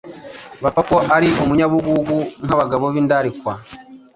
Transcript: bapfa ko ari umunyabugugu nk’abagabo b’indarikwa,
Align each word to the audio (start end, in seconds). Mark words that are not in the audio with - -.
bapfa 0.63 0.81
ko 0.89 0.95
ari 1.15 1.27
umunyabugugu 1.43 2.17
nk’abagabo 2.45 2.85
b’indarikwa, 2.93 3.53